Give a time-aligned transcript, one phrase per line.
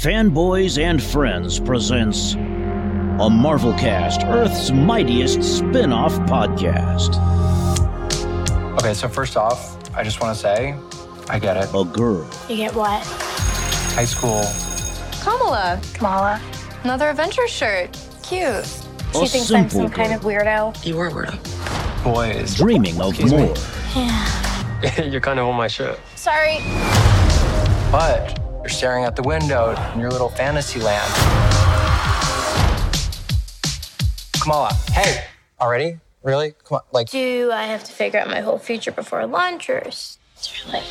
[0.00, 7.16] Fanboys and Friends presents a Marvel Cast, Earth's mightiest spin off podcast.
[8.78, 10.74] Okay, so first off, I just want to say,
[11.28, 11.68] I get it.
[11.74, 13.02] A girl, You get what?
[13.92, 14.42] High school,
[15.22, 16.40] Kamala, Kamala.
[16.82, 17.90] another adventure shirt.
[18.22, 18.42] Cute.
[18.54, 20.86] a She thinks I'm simple some kind of girl, weirdo.
[20.86, 22.02] You were weirdo.
[22.02, 22.54] boys.
[22.54, 23.44] dreaming of Excuse me?
[23.44, 23.54] more.
[23.94, 25.02] Yeah.
[25.04, 26.00] You're kind of on my shirt.
[26.16, 26.60] Sorry.
[27.92, 31.12] But you're staring out the window in your little fantasy land.
[34.40, 35.24] Kamala, hey,
[35.60, 35.98] already?
[36.22, 36.54] Really?
[36.64, 39.78] Come on, like, Do I have to figure out my whole future before lunch, or
[39.78, 40.84] is there like.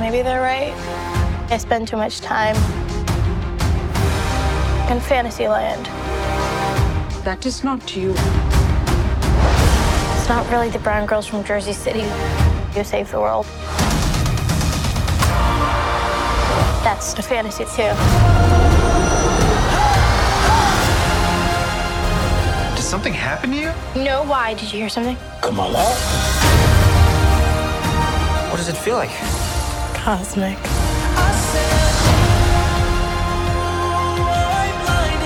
[0.00, 0.72] Maybe they're right.
[1.50, 2.56] I spend too much time
[4.90, 5.86] in fantasy land.
[7.24, 8.10] That is not you.
[10.16, 12.04] It's not really the brown girls from Jersey City
[12.72, 13.46] who save the world.
[16.88, 17.92] That's a fantasy too.
[22.74, 23.72] did something happen to you?
[24.02, 24.54] No, why?
[24.54, 25.18] Did you hear something?
[25.42, 25.84] Kamala?
[28.48, 29.10] What does it feel like?
[29.96, 30.56] Cosmic.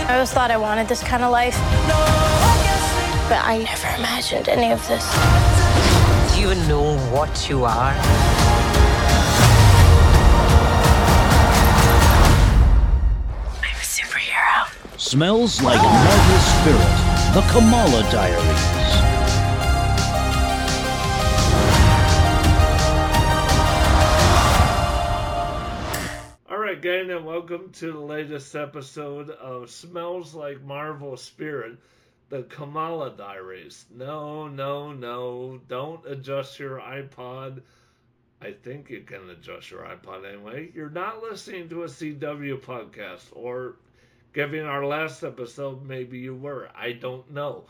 [0.09, 1.55] I always thought I wanted this kind of life.
[3.29, 5.07] But I never imagined any of this.
[6.35, 7.95] Do you even know what you are?
[15.13, 18.65] Smells like Marvel Spirit, the Kamala Diaries.
[26.49, 31.77] All right, gang, and welcome to the latest episode of Smells Like Marvel Spirit,
[32.31, 33.85] the Kamala Diaries.
[33.95, 37.61] No, no, no, don't adjust your iPod.
[38.41, 40.71] I think you can adjust your iPod anyway.
[40.75, 43.77] You're not listening to a CW podcast, or
[44.33, 46.69] given our last episode, maybe you were.
[46.75, 47.67] I don't know.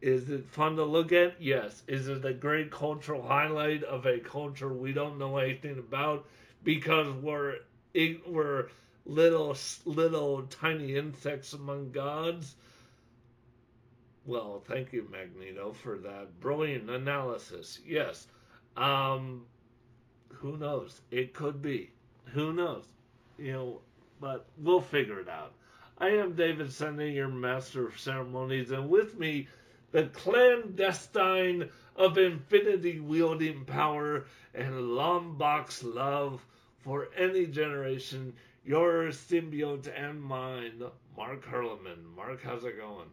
[0.00, 1.40] Is it fun to look at?
[1.40, 1.82] Yes.
[1.86, 6.26] Is it a great cultural highlight of a culture we don't know anything about
[6.64, 7.58] because we're
[8.26, 8.68] we're
[9.06, 12.56] little little tiny insects among gods?
[14.24, 17.80] Well, thank you, Magneto, for that brilliant analysis.
[17.84, 18.26] Yes.
[18.76, 19.46] Um,
[20.28, 21.00] who knows?
[21.10, 21.90] It could be.
[22.26, 22.84] Who knows?
[23.38, 23.80] You know,
[24.20, 25.54] but we'll figure it out.
[26.02, 29.46] I am David Sunday, your master of ceremonies, and with me,
[29.92, 36.44] the clandestine of infinity wielding power and box love
[36.80, 38.32] for any generation,
[38.64, 40.82] your symbiote and mine,
[41.16, 42.02] Mark Hurleman.
[42.16, 43.08] Mark, how's it going?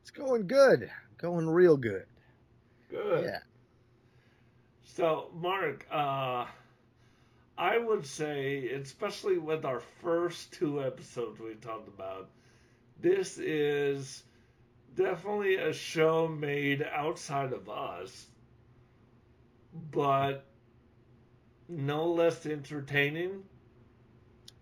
[0.00, 0.90] It's going good.
[1.18, 2.06] Going real good.
[2.88, 3.24] Good.
[3.26, 3.40] Yeah.
[4.82, 6.46] So, Mark, uh,
[7.56, 12.28] I would say, especially with our first two episodes we talked about,
[13.00, 14.24] this is
[14.96, 18.26] definitely a show made outside of us,
[19.90, 20.44] but
[21.68, 23.44] no less entertaining.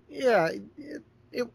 [0.08, 0.48] Yeah.
[0.76, 1.02] It,
[1.32, 1.48] it,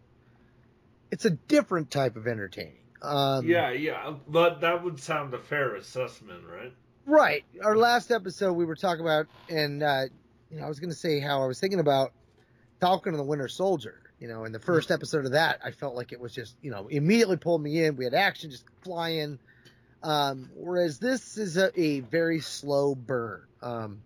[1.11, 2.73] it's a different type of entertaining.
[3.01, 6.73] Um, yeah, yeah, but that would sound a fair assessment, right?
[7.05, 7.45] Right.
[7.63, 10.05] Our last episode, we were talking about, and uh,
[10.51, 12.13] you know, I was going to say how I was thinking about
[12.79, 14.01] Falcon and the Winter Soldier.
[14.19, 16.71] You know, in the first episode of that, I felt like it was just, you
[16.71, 17.95] know, immediately pulled me in.
[17.95, 19.37] We had action just flying.
[20.01, 23.43] Um, whereas this is a, a very slow burn.
[23.61, 24.01] Um,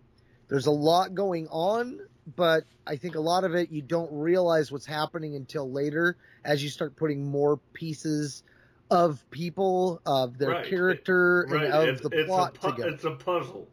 [0.48, 2.00] there's a lot going on,
[2.36, 6.62] but I think a lot of it you don't realize what's happening until later as
[6.62, 8.42] you start putting more pieces
[8.90, 10.66] of people, of their Right.
[10.68, 11.64] character, Right.
[11.64, 12.90] and of it's, the plot pu- together.
[12.90, 13.66] It's a puzzle.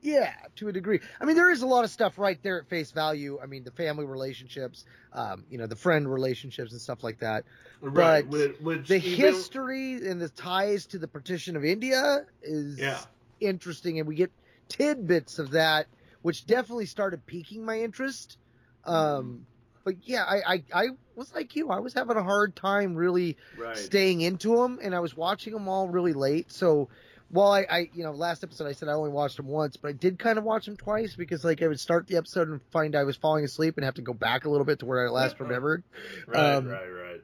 [0.00, 1.00] Yeah, to a degree.
[1.20, 3.38] I mean, there is a lot of stuff right there at face value.
[3.42, 7.44] I mean, the family relationships, um, you know, the friend relationships and stuff like that.
[7.80, 8.22] Right.
[8.28, 12.78] But which, which The even- history and the ties to the partition of India is
[12.78, 13.00] Yeah.
[13.40, 14.30] interesting, and we get
[14.68, 15.86] tidbits of that,
[16.22, 18.38] which definitely started piquing my interest.
[18.84, 19.46] Um,
[19.84, 21.70] but yeah, I, I, I was like you.
[21.70, 23.76] I was having a hard time really Right.
[23.76, 26.52] staying into them, and I was watching them all really late.
[26.52, 26.88] So
[27.30, 29.88] while I, I, you know, last episode I said I only watched them once, but
[29.88, 32.60] I did kind of watch them twice because like I would start the episode and
[32.70, 35.06] find I was falling asleep and have to go back a little bit to where
[35.06, 35.82] I last remembered.
[36.26, 37.20] Right, um, right, right.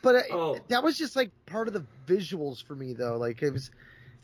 [0.00, 0.58] But I, Oh.
[0.68, 3.16] that was just like part of the visuals for me though.
[3.16, 3.70] Like it was,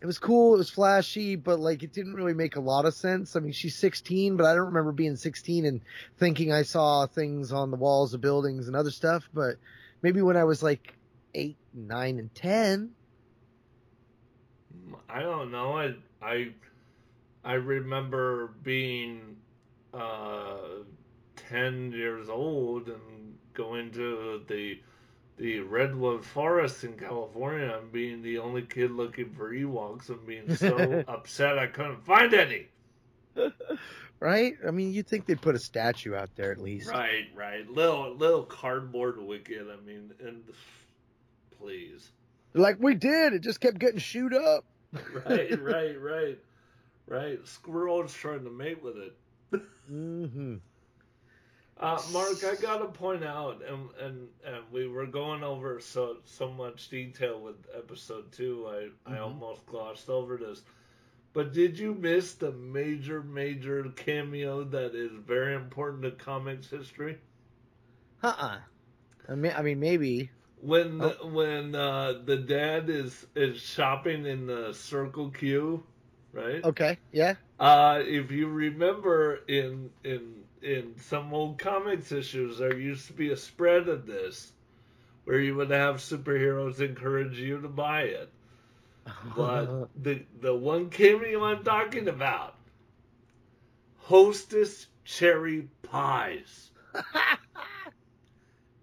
[0.00, 0.54] it was cool.
[0.54, 3.34] It was flashy, but like it didn't really make a lot of sense.
[3.34, 5.80] I mean, she's 16, but I don't remember being 16 and
[6.18, 9.28] thinking I saw things on the walls of buildings and other stuff.
[9.34, 9.56] But
[10.02, 10.94] maybe when I was like
[11.34, 12.90] eight, nine, and ten.
[15.14, 15.78] I don't know.
[15.78, 16.48] I I
[17.44, 19.36] I remember being
[19.92, 20.56] uh,
[21.36, 24.80] ten years old and going to the
[25.36, 30.56] the redwood forest in California and being the only kid looking for Ewoks and being
[30.56, 32.66] so upset I couldn't find any.
[34.18, 34.54] Right?
[34.66, 36.88] I mean, you'd think they'd put a statue out there at least.
[36.88, 37.68] Right, right.
[37.70, 39.68] Little little cardboard wicket.
[39.72, 40.42] I mean, and
[41.60, 42.10] please.
[42.52, 43.32] Like we did.
[43.32, 44.64] It just kept getting shoot up.
[45.26, 46.38] Right, right, right,
[47.06, 47.46] right.
[47.46, 49.16] Squirrel's trying to mate with it.
[49.88, 50.56] hmm
[51.78, 56.50] Uh, Mark, I gotta point out, and, and and we were going over so so
[56.52, 58.66] much detail with episode two.
[59.06, 59.18] I I Mhm.
[59.18, 60.62] almost glossed over this,
[61.32, 67.18] but did you miss the major major cameo that is very important to comics history?
[68.22, 68.60] Uh-uh.
[69.28, 70.30] I mean, I mean, maybe.
[70.64, 75.84] When the, when uh, the dad is is shopping in the Circle Q,
[76.32, 76.64] right?
[76.64, 76.98] Okay.
[77.12, 77.34] Yeah.
[77.60, 83.30] Uh, if you remember in in in some old comics issues, there used to be
[83.30, 84.52] a spread of this
[85.24, 88.32] where you would have superheroes encourage you to buy it.
[89.36, 92.54] But the the one cameo I'm talking about,
[93.98, 96.70] Hostess cherry pies.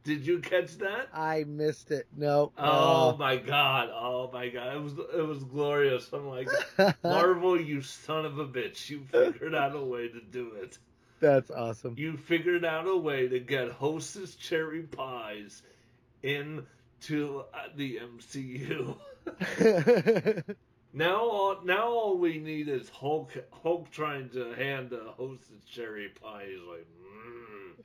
[0.03, 1.09] Did you catch that?
[1.13, 2.07] I missed it.
[2.15, 2.51] No.
[2.57, 3.89] Oh my god!
[3.94, 4.75] Oh my god!
[4.75, 6.09] It was it was glorious.
[6.12, 6.50] I'm like,
[7.03, 8.89] Marvel, you son of a bitch!
[8.89, 10.77] You figured out a way to do it.
[11.19, 11.95] That's awesome.
[11.98, 15.62] You figured out a way to get Hostess cherry pies
[16.24, 18.98] into uh, the MCU.
[20.94, 23.31] Now, all, now all we need is Hulk.
[23.63, 26.48] Hulk trying to hand a Hostess cherry pie.
[26.50, 27.83] He's like, mm.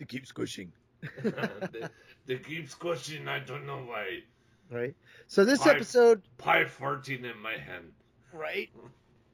[0.00, 0.72] you keep squishing.
[1.22, 1.32] They,
[2.26, 3.28] they keep squishing.
[3.28, 4.20] I don't know why.
[4.70, 4.94] Right.
[5.26, 7.92] So this Pie- episode, Pie farting in my hand.
[8.32, 8.68] right?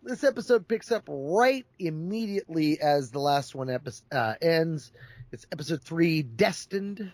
[0.07, 4.93] This episode picks up right immediately as the last one epi- uh, ends.
[5.33, 7.11] It's episode three, Destined,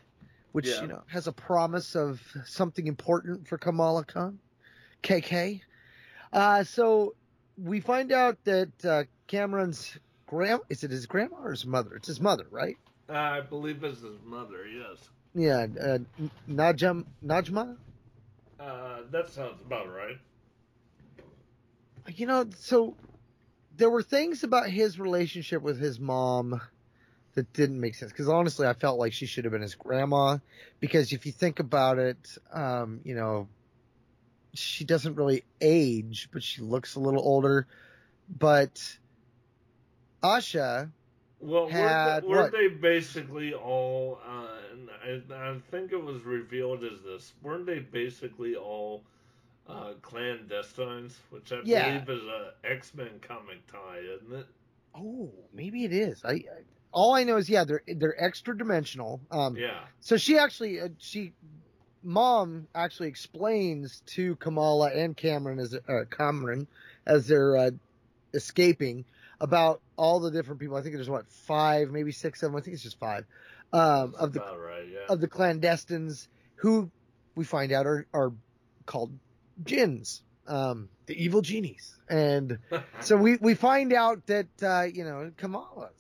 [0.51, 0.81] which Yeah.
[0.81, 4.41] you know has a promise of something important for Kamala Khan,
[5.05, 5.61] KK.
[6.33, 7.15] Uh, so
[7.57, 11.95] we find out that uh, Kamran's grand is it his grandma or his mother?
[11.95, 12.77] It's his mother, right?
[13.11, 14.67] I believe it's his mother.
[14.67, 15.11] Yes.
[15.35, 15.99] Yeah, uh,
[16.49, 17.77] Najam Najma.
[18.59, 20.19] Uh, that sounds about right.
[22.17, 22.95] you know, so
[23.77, 26.61] there were things about his relationship with his mom
[27.35, 28.13] that didn't make sense.
[28.13, 30.39] Because honestly, I felt like she should have been his grandma.
[30.81, 33.49] Because if you think about it, um, you know,
[34.55, 37.67] she doesn't really age, but she looks a little older.
[38.29, 38.99] But
[40.23, 40.91] Asha,
[41.41, 44.19] Well, Had weren't, they, weren't they basically all?
[44.27, 47.33] Uh, and I, I think it was revealed as this.
[47.43, 49.05] Weren't they basically all
[49.69, 51.15] uh, clandestines?
[51.31, 52.01] Which I Yeah.
[52.01, 54.47] believe is a X Men comic tie, isn't it?
[54.95, 56.25] oh, maybe it is.
[56.25, 56.43] I, I
[56.93, 59.21] all I know is yeah, they're they're extra dimensional.
[59.31, 59.81] Um, Yeah.
[60.01, 61.33] So she actually, uh, she,
[62.03, 66.67] mom actually explains to Kamala and Kamran as uh, Kamran
[67.07, 67.71] as they're uh,
[68.35, 69.05] escaping
[69.41, 70.77] about all the different people.
[70.77, 72.59] I think there's what five, maybe six of them.
[72.59, 73.25] I think it's just five
[73.73, 74.87] um, of the right.
[74.91, 75.07] Yeah.
[75.09, 76.91] of the clandestines who
[77.35, 78.33] we find out are are
[78.87, 79.13] called
[79.65, 82.59] jinns, um, the evil genies, and
[83.01, 85.91] so we we find out that uh, you know Kamala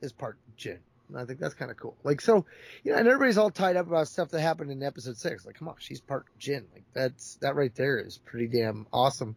[0.00, 0.78] is part jinn.
[1.08, 1.96] And I think that's kind of cool.
[2.02, 2.46] Like so,
[2.82, 5.46] you know, and everybody's all tied up about stuff that happened in episode six.
[5.46, 6.66] Like, come on, she's part jinn.
[6.72, 9.36] Like that's that right there is pretty damn awesome.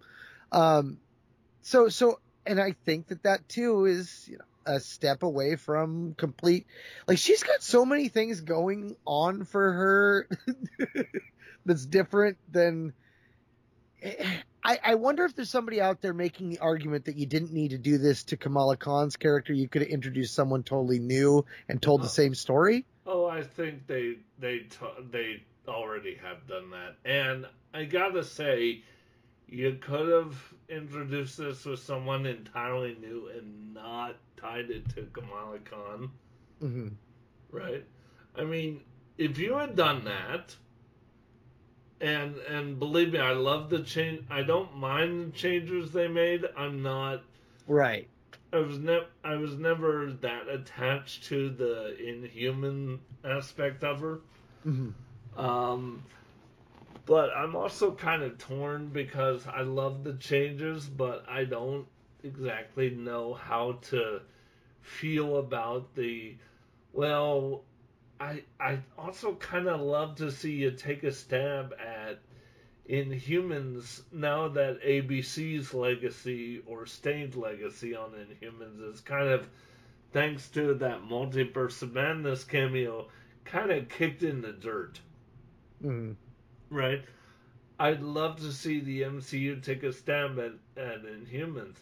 [0.51, 0.97] Um,
[1.61, 6.13] so so, and I think that that too is you know a step away from
[6.15, 6.67] complete.
[7.07, 10.27] Like she's got so many things going on for her
[11.65, 12.93] that's different than.
[14.63, 17.71] I, I wonder if there's somebody out there making the argument that you didn't need
[17.71, 19.53] to do this to Kamala Khan's character.
[19.53, 22.09] You could have introduced someone totally new and told the oh.
[22.09, 22.85] same story.
[23.05, 28.83] Oh, I think they they t- they already have done that, and I gotta say,
[29.49, 35.59] you could have introduced this with someone entirely new and not tied it to Kamala
[35.59, 36.11] Khan,
[36.59, 36.87] hmm
[37.51, 37.85] right?
[38.35, 38.81] I mean,
[39.17, 40.55] if you had done that,
[42.01, 44.23] and and believe me, I love the change.
[44.29, 46.45] I don't mind the changes they made.
[46.57, 47.23] I'm not.
[47.67, 48.09] Right.
[48.53, 54.21] I was never I was never that attached to the inhuman aspect of her.
[54.63, 54.89] hmm
[55.37, 56.03] Um,
[57.09, 61.87] but I'm also kind of torn because I love the changes, but I don't
[62.23, 64.21] exactly know how to
[64.81, 66.37] feel about the.
[66.93, 67.63] Well,
[68.19, 72.19] I I also kind of love to see you take a stab at
[72.87, 79.49] Inhumans now that ABC's legacy or Stained legacy on Inhumans is kind of
[80.13, 83.07] thanks to that multiverse madness cameo,
[83.45, 85.01] kind of kicked in the dirt,
[85.83, 86.15] Mhm.
[86.69, 87.03] Right?
[87.79, 91.77] I'd love to see the MCU take a stab at, at Inhumans.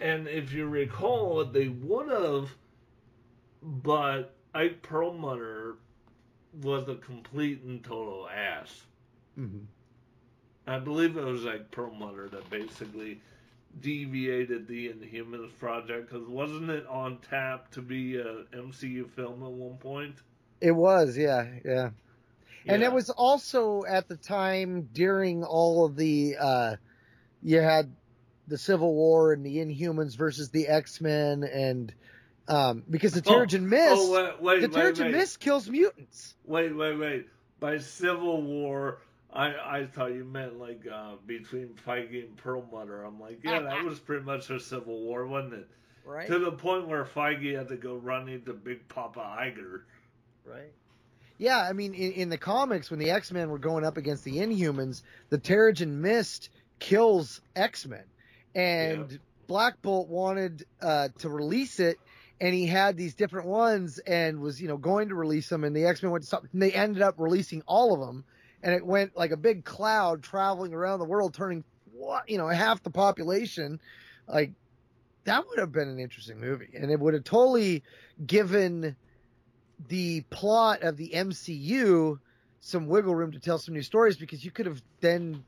[0.00, 2.54] And if you recall, they would have,
[3.62, 5.76] but Ike Perlmutter
[6.62, 8.86] was a complete and total ass.
[9.38, 9.66] Mhm.
[10.66, 13.20] I believe it was like Perlmutter that basically
[13.80, 19.50] deviated the Inhumans project because wasn't it on tap to be an MCU film at
[19.50, 20.22] one point?
[20.60, 21.90] It was, yeah, yeah.
[22.66, 26.76] And it was also at the time during all of the uh
[27.42, 27.94] you had
[28.48, 31.92] the Civil War and the Inhumans versus the X Men and
[32.48, 35.12] um because the Terrigen Mist Oh, wait, wait, the Terrigen wait.
[35.12, 36.34] Mist kills mutants.
[36.44, 37.26] Wait, wait, wait.
[37.60, 38.98] By Civil War,
[39.32, 43.04] I I thought you meant like uh, between Feige and Perlmutter.
[43.04, 45.68] I'm like, yeah, that was pretty much a Civil War, wasn't it?
[46.04, 46.26] Right.
[46.26, 49.82] To the point where Feige had to go run into Big Papa Iger.
[50.44, 50.72] Right.
[51.40, 54.24] Yeah, I mean, in, in the comics, when the X Men were going up against
[54.24, 58.04] the Inhumans, the Terrigen Mist kills X Men,
[58.54, 59.16] and Yeah.
[59.46, 61.96] Black Bolt wanted uh, to release it,
[62.42, 65.74] and he had these different ones, and was you know going to release them, and
[65.74, 68.22] the X Men went to stop, and they ended up releasing all of them,
[68.62, 72.48] and it went like a big cloud traveling around the world, turning what you know
[72.48, 73.80] half the population,
[74.28, 74.52] like
[75.24, 77.82] that would have been an interesting movie, and it would have totally
[78.26, 78.94] given
[79.88, 82.18] the plot of the MCU
[82.60, 85.42] some wiggle room to tell some new stories because you could have then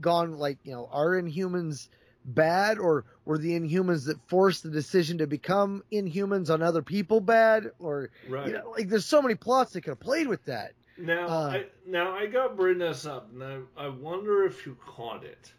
[0.00, 1.88] gone like, you know, are Inhumans
[2.24, 7.20] bad or were the Inhumans that forced the decision to become Inhumans on other people
[7.20, 8.48] bad or Right.
[8.48, 10.72] you know, like there's so many plots that could have played with that.
[10.98, 14.66] Now, Uh, I, now I got to bring this up, and I, I wonder if
[14.66, 15.52] you caught it.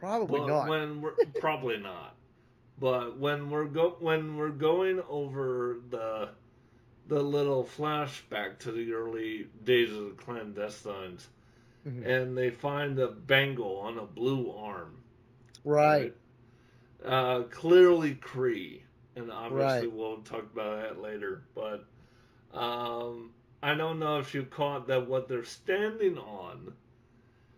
[0.00, 0.68] Probably But not.
[0.68, 2.16] when we're probably not.
[2.80, 6.30] But when we're go when we're going over the
[7.08, 11.26] the little flashback to the early days of the clandestines,
[11.86, 12.06] Mhm.
[12.06, 15.02] and they find a bangle on a blue arm.
[15.64, 16.14] right.
[17.04, 18.80] Uh, clearly Kree,
[19.16, 19.92] and obviously Right.
[19.92, 21.42] we'll talk about that later.
[21.54, 21.84] But
[22.52, 23.32] um,
[23.62, 26.74] I don't know if you caught that what they're standing on.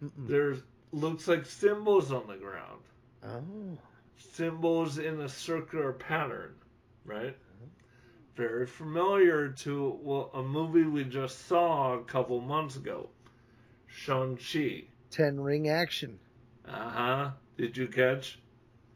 [0.03, 0.29] Mm-mm.
[0.29, 0.62] There's
[0.93, 2.83] looks like symbols on the ground.
[3.25, 3.79] Oh.
[4.19, 6.55] symbols in a circular pattern,
[7.05, 7.37] right?
[8.37, 13.09] Very familiar to a movie we just saw a couple months ago,
[13.87, 14.85] Shang-Chi.
[15.11, 16.19] Ten ring action.
[16.69, 17.31] Uh huh.
[17.57, 18.38] Did you catch?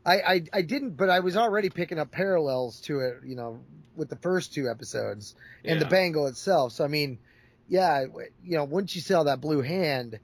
[0.04, 3.61] I, I I didn't, but I was already picking up parallels to it, you know,
[3.97, 6.73] with the first two episodes and the bangle itself.
[6.73, 7.18] So I mean,
[7.66, 8.04] yeah,
[8.44, 10.18] you know, once you saw that blue hand,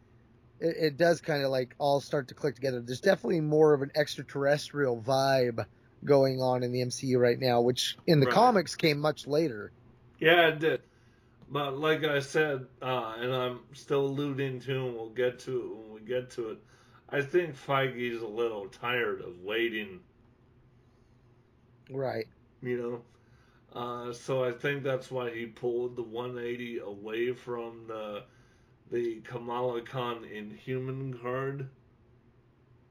[0.61, 2.81] it, it does kind of like all start to click together.
[2.81, 5.65] There's definitely more of an extraterrestrial vibe
[6.05, 8.29] going on in the MCU right now, which in the Right.
[8.29, 9.73] comics came much later.
[10.19, 10.83] Yeah, it did.
[11.49, 15.77] But like I said, uh, and I'm still alluding to, and we'll get to it
[15.77, 16.59] when we get to it.
[17.09, 20.03] I think Feige's a little tired of waiting
[21.91, 22.27] Right.
[22.63, 23.03] you know.
[23.81, 28.25] Uh, so I think that's why he pulled the 180 away from the
[28.91, 31.71] the Kamala Khan Inhuman card,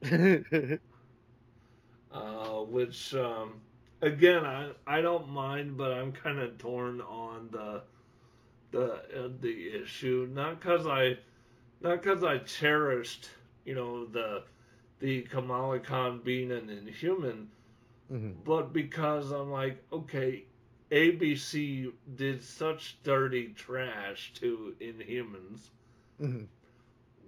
[2.16, 3.60] uh, which um,
[4.02, 7.82] again I I don't mind, but I'm kind of torn on the
[8.72, 8.92] the
[9.24, 10.28] uh, the issue.
[10.32, 11.18] Not because I
[11.80, 13.30] not because I cherished
[13.64, 14.44] you know the
[15.00, 17.48] the Kamala Khan being an Inhuman
[18.10, 18.44] Mhm.
[18.44, 20.44] but because I'm like, okay,
[20.90, 25.70] ABC did such dirty trash to Inhumans.
[26.20, 26.48] Mhm.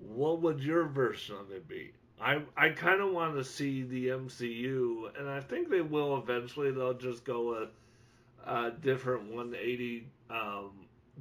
[0.00, 1.95] What would your version of it be?
[2.20, 6.70] I I kind of want to see the MCU, and I think they will eventually.
[6.70, 7.68] They'll just go
[8.46, 10.70] a, a different 180 um,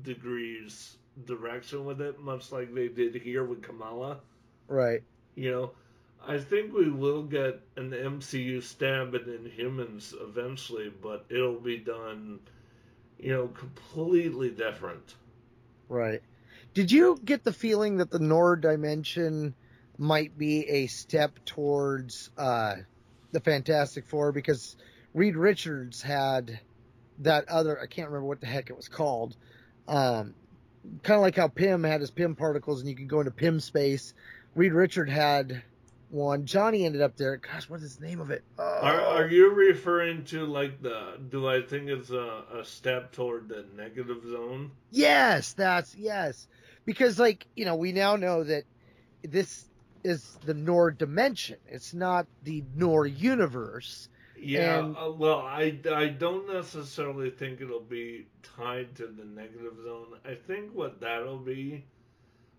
[0.01, 4.19] degrees direction with it, much like they did here with Kamala.
[4.67, 5.03] Right.
[5.35, 5.71] You know,
[6.25, 12.39] I think we will get an MCU stab at Inhumans eventually, but it'll be done,
[13.19, 15.15] you know, completely different.
[15.89, 16.21] Right.
[16.73, 19.55] Did you get the feeling that the Noor dimension
[19.97, 22.75] might be a step towards uh,
[23.31, 24.31] the Fantastic Four?
[24.31, 24.75] Because
[25.13, 26.59] Reed Richards had
[27.19, 29.35] that other, I can't remember what the heck it was called.
[29.87, 30.35] Um,
[31.03, 33.59] kind of like how Pym had his Pym particles and you could go into Pym
[33.59, 34.13] space.
[34.55, 35.63] Reed Richard had
[36.09, 36.45] one.
[36.45, 37.37] Johnny ended up there.
[37.37, 38.43] Gosh, what is the name of it?
[38.57, 38.63] Oh.
[38.63, 41.19] Are, are you referring to like the?
[41.29, 44.71] Do I think it's a, a step toward the negative zone?
[44.91, 46.47] Yes, that's yes.
[46.85, 48.63] Because like, you know, we now know that
[49.23, 49.65] this
[50.03, 51.57] is the Noor dimension.
[51.67, 54.09] It's not the Noor universe.
[54.39, 59.73] Yeah, And- uh, well, I, I don't necessarily think it'll be tied to the negative
[59.83, 60.07] zone.
[60.25, 61.85] I think what that'll be.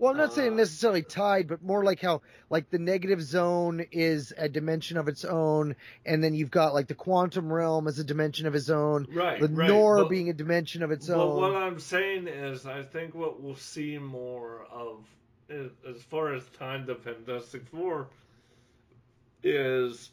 [0.00, 3.84] Well, I'm not saying Uh, necessarily tied, but more like how like the negative zone
[3.90, 5.74] is a dimension of its own,
[6.06, 9.40] and then you've got like the quantum realm as a dimension of its own, Right,
[9.40, 11.40] the right, Noor but- being a dimension of its But own.
[11.40, 15.04] what I'm saying is, I think what we'll see more of,
[15.50, 18.08] as far as time to Fantastic Four,
[19.42, 20.10] is,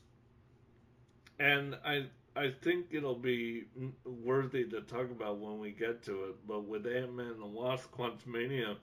[1.39, 3.65] and I I think it'll be
[4.05, 6.47] worthy to talk about when we get to it.
[6.47, 8.77] But with Ant Man and the Wasp: Quantumania,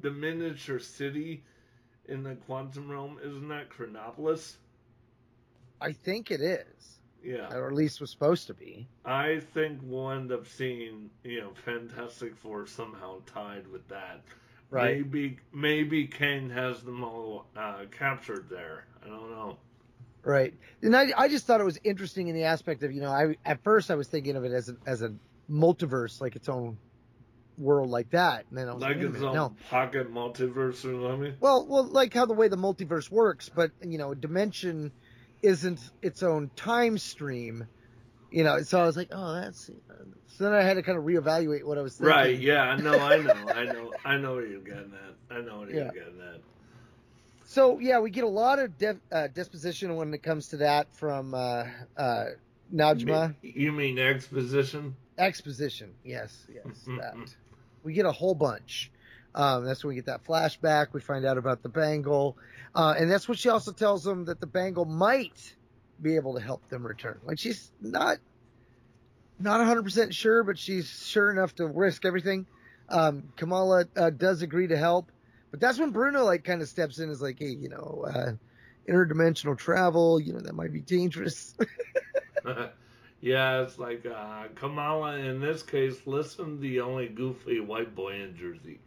[0.00, 1.44] the miniature city
[2.06, 4.58] in the quantum realm isn't that Chronopolis?
[5.80, 7.54] I think it is, Yeah.
[7.54, 8.86] or at least was supposed to be.
[9.04, 14.22] I think we'll end up seeing, you know, Fantastic Four somehow tied with that.
[14.70, 14.98] Right.
[14.98, 18.86] Maybe maybe Kang has them all uh, captured there.
[19.04, 19.58] I don't know.
[20.22, 20.54] Right.
[20.82, 23.36] And I, I just thought it was interesting in the aspect of, you know, I
[23.44, 25.12] at first I was thinking of it as a, as a
[25.50, 26.78] multiverse, like its own
[27.58, 28.46] world like that.
[28.48, 29.56] And then I was like, Like its own no.
[29.70, 31.34] pocket multiverse or something.
[31.40, 34.92] Well, well, like how the way the multiverse works, but you know, dimension
[35.42, 37.66] isn't its own time stream.
[38.30, 39.70] You know, so I was like, oh, that's.
[40.28, 42.08] So then I had to kind of reevaluate what I was thinking.
[42.14, 45.36] Right, yeah, I know, I know, I know what you're getting at.
[45.36, 45.90] I know what you're Yeah.
[45.92, 46.40] getting at.
[47.44, 50.92] So yeah, we get a lot of de- uh, disposition when it comes to that
[50.94, 51.64] from uh,
[51.96, 52.26] uh,
[52.72, 53.34] Najma.
[53.42, 54.94] You mean exposition?
[55.18, 57.16] Exposition, yes, yes, that.
[57.82, 58.92] We get a whole bunch.
[59.34, 60.88] Um, that's when we get that flashback.
[60.92, 62.36] We find out about the bangle,
[62.74, 65.56] uh, and that's when she also tells them that the bangle might
[66.02, 67.20] be able to help them return.
[67.24, 68.18] Like she's not,
[69.38, 72.46] not 100 percent sure, but she's sure enough to risk everything.
[72.88, 75.10] Um, Kamala uh, does agree to help,
[75.50, 78.32] but that's when Bruno like kind of steps in, is like, hey, you know, uh,
[78.88, 81.54] interdimensional travel, you know, that might be dangerous.
[83.20, 86.06] yeah, it's like uh, Kamala in this case.
[86.06, 88.80] Listen, the only goofy white boy in Jersey.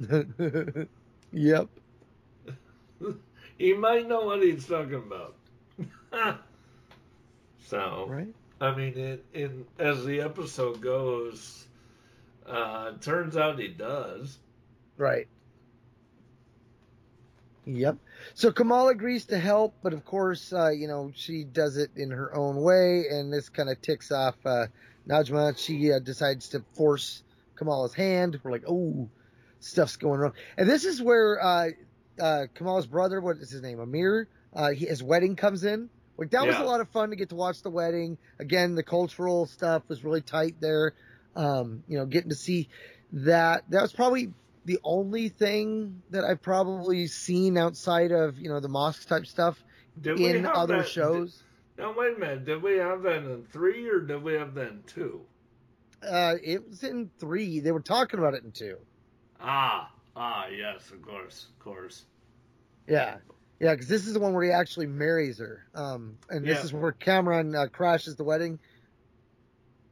[1.32, 1.68] yep.
[3.56, 5.36] He might know what he's talking about.
[7.66, 8.34] so, Right.
[8.60, 9.20] I mean,
[9.78, 11.66] as the episode goes,
[12.46, 14.38] uh, turns out he does.
[14.96, 15.28] Right.
[17.66, 17.96] Yep.
[18.34, 22.10] So Kamal agrees to help, but of course, uh, you know, she does it in
[22.10, 24.66] her own way, and this kind of ticks off uh,
[25.08, 25.58] Najma.
[25.58, 27.22] She uh, decides to force
[27.56, 28.40] Kamal's hand.
[28.42, 29.08] We're like, oh,
[29.60, 30.32] stuff's going wrong.
[30.58, 31.68] And this is where uh,
[32.20, 35.88] uh, Kamal's brother, what is his name, Aamir, uh, he, his wedding comes in.
[36.16, 38.18] Like that was a lot of fun to get to watch the wedding.
[38.38, 40.94] Again, the cultural stuff was really tight there.
[41.34, 42.68] Um, you know, getting to see
[43.12, 43.64] that.
[43.70, 44.32] That was probably
[44.64, 49.62] the only thing that I've probably seen outside of you know the mosque type stuff
[50.00, 51.42] Did in other that- shows.
[51.76, 52.44] Now wait a minute.
[52.44, 55.22] Did we have that in three or did we have that in two?
[56.08, 57.58] Uh, it was in three.
[57.58, 58.76] They were talking about it in two.
[59.40, 62.04] Ah, ah, yes, of course, of course.
[62.86, 63.16] Yeah,
[63.60, 65.62] yeah, because this is the one where he actually marries her.
[65.74, 66.64] Um, and this Yeah.
[66.64, 68.58] is where Kamran uh, crashes the wedding.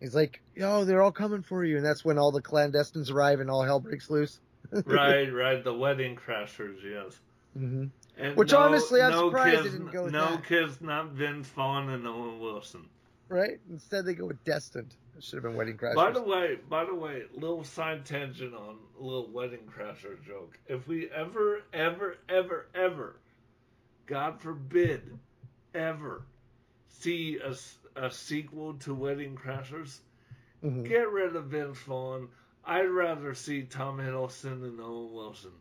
[0.00, 3.40] He's like, "Yo, they're all coming for you," and that's when all the clandestines arrive
[3.40, 4.40] and all hell breaks loose.
[4.86, 5.62] right, right.
[5.62, 7.20] The wedding crashers, yes.
[7.54, 10.44] hmm And Which no- honestly, I'm no surprised kids, didn't go with No that.
[10.46, 12.88] kids, not Vince Vaughn and Owen Wilson.
[13.28, 13.60] Right?
[13.70, 14.94] Instead, they go with destined.
[15.16, 15.94] It should have been wedding crashers.
[15.94, 20.58] By the way, by the way, little side tangent on a little wedding crasher joke.
[20.66, 23.21] If we ever, ever, ever, ever,
[24.06, 25.18] God forbid,
[25.74, 26.22] ever
[26.88, 27.54] see a,
[27.96, 30.00] a sequel to Wedding Crashers,
[30.62, 30.84] Mhm.
[30.88, 32.28] get rid of Vince Vaughn.
[32.64, 35.52] I'd rather see Tom Hiddleston than Owen Wilson.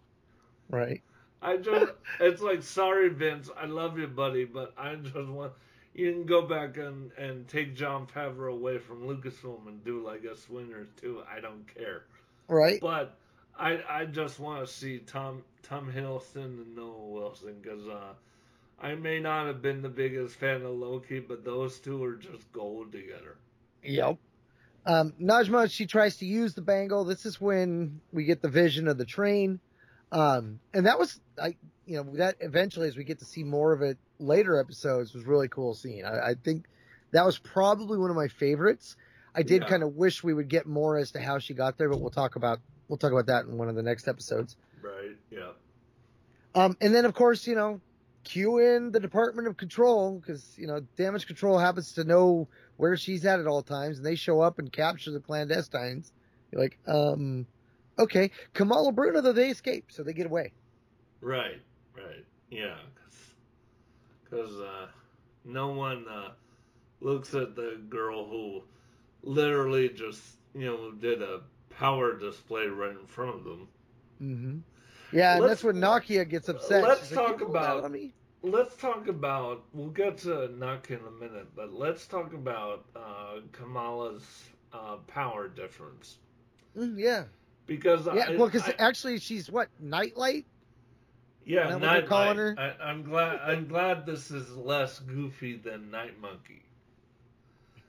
[0.70, 1.02] right.
[1.40, 5.52] I just, it's like, sorry, Vince, I love you, buddy, but I just want,
[5.94, 10.24] you can go back and, and take Jon Favreau away from Lucasfilm and do like
[10.24, 11.22] a Swingers too.
[11.32, 12.04] I don't care.
[12.48, 12.80] Right.
[12.80, 13.16] But
[13.58, 18.12] I, I just want to see Tom, Tom Hiddleston and Owen Wilson because, uh,
[18.80, 22.50] I may not have been the biggest fan of Loki, but those two are just
[22.52, 23.36] gold together.
[23.82, 24.18] Yep.
[24.86, 27.04] Um, Najma, she tries to use the bangle.
[27.04, 29.58] This is when we get the vision of the train.
[30.12, 33.72] Um, and that was, I, you know, that eventually, as we get to see more
[33.72, 36.04] of it later episodes, was really cool scene.
[36.04, 36.66] I, I think
[37.10, 38.96] that was probably one of my favorites.
[39.34, 39.68] I did Yeah.
[39.68, 42.10] kind of wish we would get more as to how she got there, but we'll
[42.10, 44.56] talk about we'll talk about that in one of the next episodes.
[44.82, 45.16] Right?
[45.30, 45.52] Yeah.
[46.54, 47.80] Um, and then of course, you know,
[48.24, 52.96] cue in the Department of Control because you know Damage Control happens to know where
[52.96, 56.12] she's at at all times, and they show up and capture the clandestines.
[56.52, 57.46] You're like, um,
[57.98, 60.52] okay, Kamala Bruno though they escape, so they get away.
[61.20, 61.60] Right.
[61.96, 62.24] Right.
[62.50, 62.76] Yeah.
[64.24, 64.86] because uh,
[65.44, 66.30] no one uh,
[67.00, 68.62] looks at the girl who
[69.22, 70.22] literally just
[70.54, 71.40] you know did a
[71.78, 73.68] power display right in front of them.
[74.22, 74.58] Mm-hmm.
[75.12, 76.84] Yeah, that's when Nakia gets upset.
[76.84, 77.84] let's She's talk "You pulled about-.
[78.42, 79.64] Let's talk about.
[79.72, 85.48] We'll get to Nuck in a minute, but let's talk about uh, Kamala's uh, power
[85.48, 86.18] difference
[86.76, 87.24] Mm, yeah,
[87.66, 88.24] because yeah.
[88.28, 90.46] I, well, because actually, she's what Nightlight.
[91.44, 92.58] yeah, Isn't that what they're Night calling her?
[92.58, 93.40] I, I'm glad.
[93.40, 96.64] I'm glad this is less goofy than Night Monkey.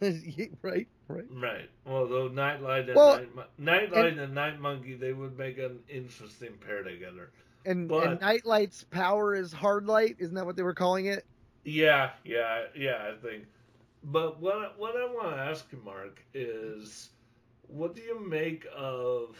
[0.62, 1.26] right, right.
[1.32, 1.70] Right.
[1.86, 6.54] Well, though Nightlight and Well, Night, Nightlight and, Night Monkey, they would make an interesting
[6.66, 7.32] pair together.
[7.66, 10.16] And, But- and Nightlight's power is hard light.
[10.20, 11.26] Isn't that what they were calling it?
[11.66, 13.12] Yeah, yeah, yeah.
[13.12, 13.46] I think.
[14.04, 17.10] But what I- what I want to ask you, Mark, is
[17.68, 19.38] what do you make of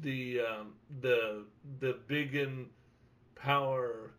[0.00, 1.44] the um, the
[1.78, 2.66] the embiggen
[3.36, 4.10] power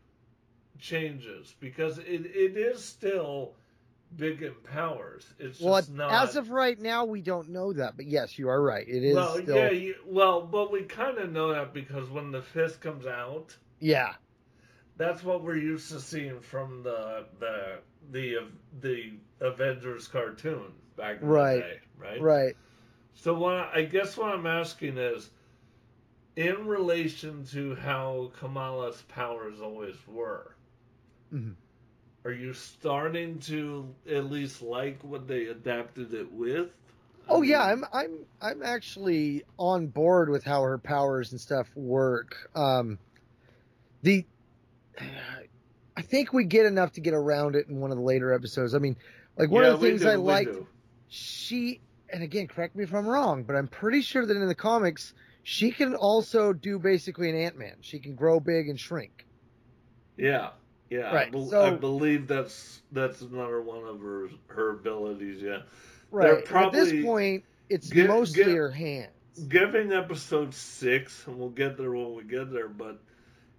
[0.80, 1.54] changes?
[1.60, 3.54] Because it, it is still
[4.18, 5.26] embiggen powers.
[5.40, 6.12] It's Well, just not.
[6.30, 7.96] as of right now, we don't know that.
[7.98, 8.88] But yes, you are right.
[8.88, 9.56] It is well, still.
[9.56, 13.56] yeah, you, well, but we kind of know that because when the fist comes out,
[13.80, 14.14] yeah.
[14.98, 17.80] that's what we're used to seeing from the the
[18.12, 18.48] the
[18.82, 21.56] the Avengers cartoon back in Right.
[21.56, 22.22] the day, right?
[22.22, 22.58] Right.
[23.16, 25.30] So what I I guess what I'm asking is,
[26.36, 30.56] in relation to how Kamala's powers always were,
[31.34, 31.56] Mhm.
[32.26, 36.70] Are you starting to at least like what they adapted it with?
[37.30, 41.70] I Oh yeah, I'm I'm I'm actually on board with how her powers and stuff
[41.76, 42.50] work.
[42.56, 43.00] Um,
[44.02, 44.26] the
[45.98, 48.76] I think we get enough to get around it in one of the later episodes.
[48.76, 48.98] I mean,
[49.38, 50.68] like one yeah, of the things do, I liked, do.
[51.08, 54.56] she and again, correct me if I'm wrong, but I'm pretty sure that in the
[54.56, 57.76] comics she can also do basically an Ant Man.
[57.82, 59.26] She can grow big and shrink.
[60.18, 60.52] Yeah,
[60.94, 61.10] yeah.
[61.10, 65.42] I, Right, bel- so- I believe that's that's another one of her her abilities.
[65.42, 65.62] Yeah.
[66.12, 66.50] Right.
[66.52, 69.10] At this point, it's Get- mostly get- her hands.
[69.48, 73.00] Giving episode six, and we'll get there when we get there, but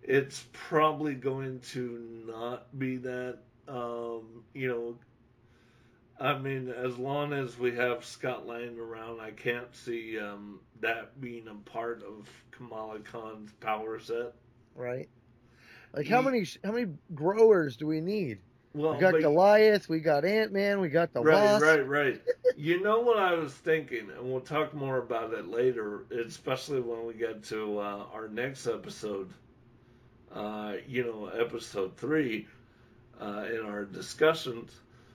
[0.05, 3.39] it's probably going to not be that.
[3.67, 4.99] Um, you know,
[6.21, 11.21] I mean, as long as we have Scott Lang around, I can't see um, that
[11.21, 14.35] being a part of Kamala Khan's power set.
[14.77, 15.09] Right.
[15.95, 18.39] Like how many how many growers do we need?
[18.75, 21.63] Well, We got but- Goliath, we got Ant Man, we got the right, Wasp.
[21.65, 22.23] right, right.
[22.57, 27.07] you know what I was thinking, and we'll talk more about it later, especially when
[27.07, 29.33] we get to uh, our next episode.
[30.33, 32.49] Uh, you know, episode three
[33.21, 34.73] uh, in our discussions.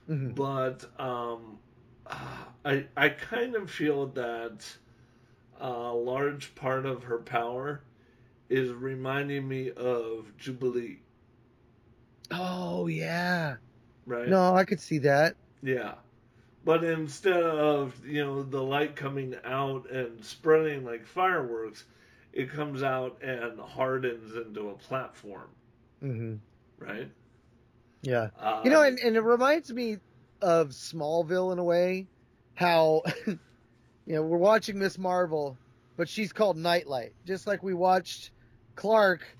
[0.08, 0.34] Mhm.
[0.34, 1.58] But um,
[2.64, 4.66] I I kind of feel that
[5.60, 7.82] a large part of her power
[8.50, 11.00] is reminding me of Jubilee,
[12.30, 13.56] Oh yeah.
[14.06, 14.38] right?
[14.38, 15.36] No, I could see that.
[15.62, 15.94] Yeah.
[16.64, 21.84] But instead of, you know, the light coming out and spreading like fireworks,
[22.32, 25.50] it comes out and hardens into a platform,
[26.00, 26.42] hmm
[26.78, 27.12] right?
[28.02, 28.30] Yeah.
[28.38, 29.98] Uh, You know, and, and it reminds me
[30.42, 32.08] of Smallville in a way.
[32.54, 33.38] How, you
[34.06, 35.58] know, we're watching Miss Marvel,
[35.96, 38.32] but she's called Nightlight, just like we watched
[38.80, 39.36] Clark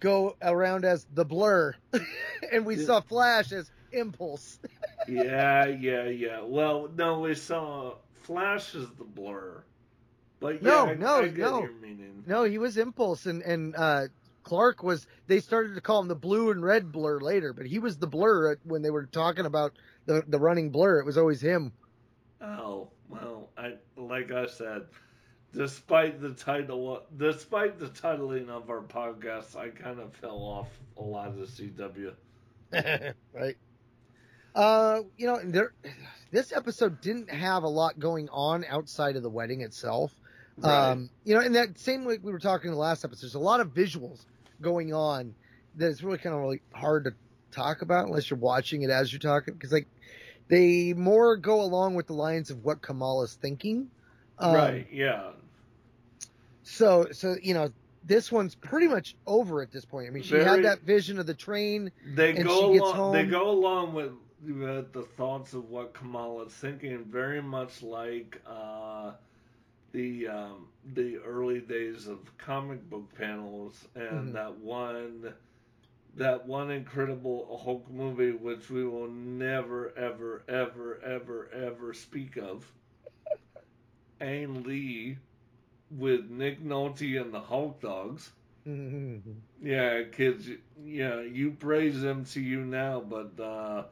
[0.00, 1.74] go around as the Blur,
[2.52, 2.86] and we Yeah.
[2.86, 4.58] saw Flash as Impulse.
[5.08, 6.40] yeah, yeah, yeah.
[6.42, 9.64] Well, no, we saw Flash as the blur.
[10.40, 11.68] But yeah, No, I, no, I no.
[12.26, 14.08] No, he was Impulse, and and uh,
[14.42, 15.06] Clark was.
[15.28, 18.08] They started to call him the Blue and Red Blur later, but he was the
[18.08, 20.98] Blur when they were talking about the the running Blur.
[20.98, 21.72] It was always him.
[22.40, 24.82] Oh, well, I like I said,
[25.54, 31.02] despite the title despite the titling of our podcast, I kind of fell off a
[31.02, 32.14] lot of the CW.
[33.32, 33.56] right.
[34.54, 35.72] Uh, you know, there.
[36.30, 40.12] This episode didn't have a lot going on outside of the wedding itself.
[40.56, 40.90] Right.
[40.90, 43.34] Um, you know, and that same way we were talking in the last episode, there's
[43.34, 44.24] a lot of visuals
[44.60, 45.34] going on
[45.76, 47.12] that it's really kind of really hard to
[47.50, 49.86] talk about unless you're watching it as you're talking because like
[50.48, 53.90] they more go along with the lines of what Kamala's thinking.
[54.38, 55.30] Um, right, yeah.
[56.64, 57.70] So, so you know,
[58.04, 60.08] this one's pretty much over at this point.
[60.08, 61.92] I mean, she Very- had that vision of the train.
[62.04, 64.12] They go along they go along with,
[64.44, 69.12] with the thoughts of what Kamala's thinking, very much like uh,
[69.92, 74.32] the um, the early days of comic book panels and Mhm.
[74.32, 75.34] that one
[76.16, 82.70] that one incredible Hulk movie which we will never ever ever ever ever speak of.
[84.20, 85.18] Ang Lee
[85.96, 88.32] with Nick Nolte and the Hulk Dogs.
[89.62, 90.48] Yeah, kids.
[90.84, 93.84] Yeah, you praise MCU now, but uh,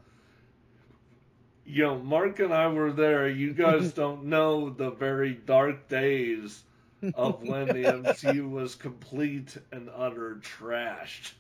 [1.65, 3.29] you know, Mark and I were there.
[3.29, 6.65] You guys don't know the very dark days
[7.15, 11.35] of when the MCU was complete and utter trash.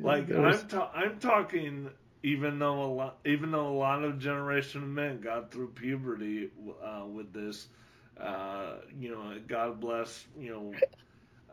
[0.00, 1.90] Like I'm, ta- I'm talking.
[2.24, 6.50] Even though a lot, even though a lot of Generation of Men got through puberty
[6.84, 7.68] uh, with this,
[8.22, 10.74] uh, you know, God bless, you know,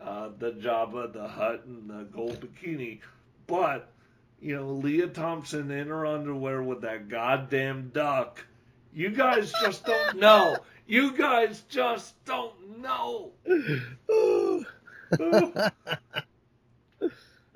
[0.02, 3.00] uh, the Jabba, the Hutt, and the gold bikini.
[3.48, 3.90] But,
[4.42, 8.46] you know, Lea Thompson in her underwear with that goddamn duck.
[8.94, 10.58] You guys just don't know.
[10.88, 13.32] You guys just don't know.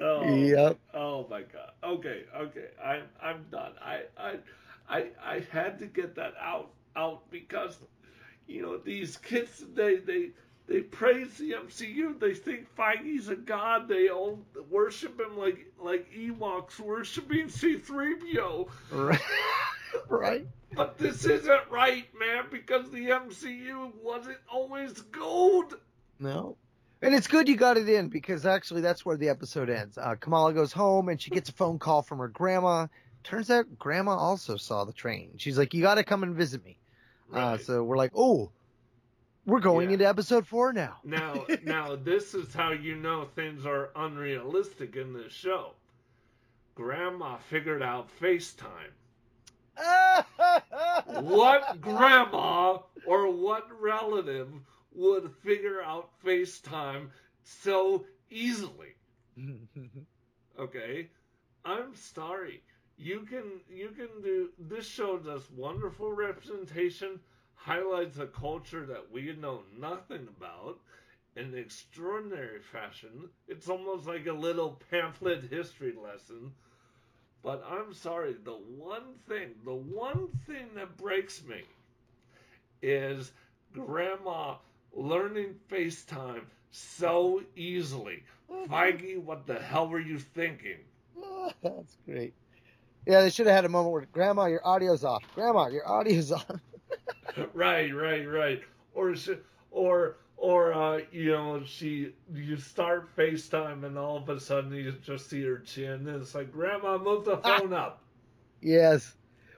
[0.01, 0.79] Oh, Yep.
[0.93, 1.71] Oh my god.
[1.83, 2.67] Okay, okay.
[2.83, 3.71] I'm I'm done.
[3.81, 4.35] I I
[4.89, 7.77] I I had to get that out out because
[8.47, 10.29] you know these kids they they
[10.67, 12.19] they praise the MCU.
[12.19, 13.87] They think Feige's a god.
[13.87, 18.69] They all worship him like like Ewoks worshiping C-3PO.
[18.91, 19.19] right.
[20.09, 20.47] right.
[20.75, 25.77] But this isn't right, man, because the MCU wasn't always gold.
[26.19, 26.57] No.
[27.01, 29.97] And it's good you got it in because actually that's where the episode ends.
[29.97, 32.87] Uh, Kamala goes home and she gets a phone call from her grandma.
[33.23, 35.31] Turns out grandma also saw the train.
[35.37, 36.79] She's like, "You got to come and visit me."
[37.33, 38.51] Uh, so we're like, "Oh,
[39.45, 39.91] we're going Yeah.
[39.91, 45.13] into episode four now." Now, now this is how you know things are unrealistic in
[45.13, 45.75] this show.
[46.75, 48.93] Grandma figured out FaceTime.
[51.05, 54.49] What grandma or what relative
[54.91, 57.11] would figure out FaceTime
[57.43, 58.95] so easily?
[60.59, 61.11] Okay,
[61.65, 62.63] I'm sorry.
[63.03, 67.19] You can you can do this show does wonderful representation,
[67.55, 70.79] highlights a culture that we know nothing about
[71.35, 73.29] in extraordinary fashion.
[73.47, 76.53] It's almost like a little pamphlet history lesson.
[77.43, 81.63] But I'm sorry, the one thing, the one thing that breaks me
[82.81, 83.33] is
[83.73, 84.57] grandma
[84.93, 88.23] learning FaceTime so easily.
[88.49, 88.73] Mm-hmm.
[88.73, 90.79] Feige, what the hell were you thinking?
[91.61, 92.33] That's great.
[93.05, 95.23] Yeah, they should have had a moment where, Grandma, your audio's off.
[95.35, 96.45] Grandma, your audio's off.
[97.53, 98.61] right, right, right.
[98.93, 99.15] Or
[99.71, 104.93] or or uh, you know, she you start FaceTime and all of a sudden you
[105.03, 108.01] just see her chin and it's like, Grandma, move the phone up.
[108.61, 109.15] Yes.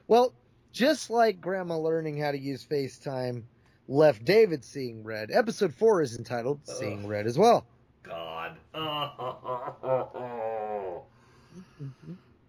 [0.07, 0.33] Well,
[0.71, 3.43] just like Grandma learning how to use FaceTime
[3.87, 7.65] left David seeing red, episode four is entitled Seeing Red as well.
[8.03, 8.57] God.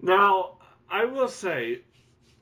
[0.02, 0.55] now,
[0.96, 1.82] I will say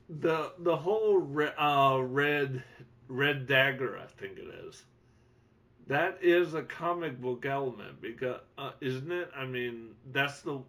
[0.07, 2.63] the the whole re, uh, red
[3.09, 4.81] red dagger, I think it is.
[5.87, 9.29] That is a comic book element because uh, isn't it?
[9.35, 10.61] I mean, that's the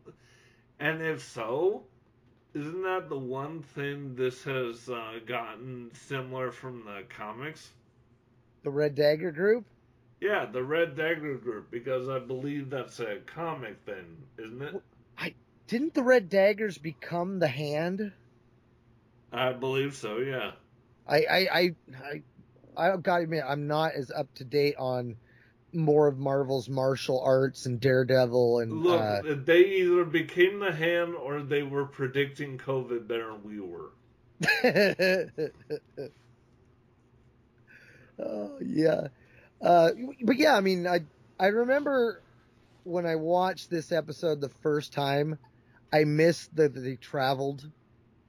[0.81, 1.85] and if so,
[2.55, 7.70] isn't that the one thing this has uh, gotten similar from the comics?
[8.64, 9.64] The Red Dagger group?
[10.20, 14.83] Yeah, the Red Dagger Group, because I believe that's a comic thing, isn't it?
[15.68, 18.12] Didn't the Red Daggers become the hand?
[19.33, 20.52] I believe so, yeah.
[21.09, 21.74] I I I
[22.76, 25.16] I, I gotta admit I'm not as up to date on
[25.72, 31.14] more of Marvel's martial arts and Daredevil and Look, uh, they either became the hand
[31.14, 33.90] or they were predicting COVID better than we were.
[38.18, 39.09] oh yeah,
[39.61, 39.90] uh,
[40.22, 41.00] but yeah, I mean, I
[41.38, 42.22] I remember
[42.85, 45.38] when I watched this episode the first time,
[45.92, 47.72] I missed that they traveled